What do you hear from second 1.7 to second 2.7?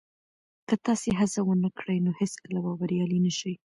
کړئ نو هیڅکله